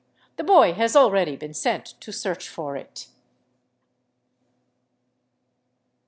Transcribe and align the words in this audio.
The 0.37 0.43
boy 0.43 0.73
has 0.73 0.95
already 0.95 1.35
been 1.35 1.53
sent 1.53 1.85
to 2.01 2.11
search 2.11 2.49
for 2.49 2.75
it." 2.75 3.09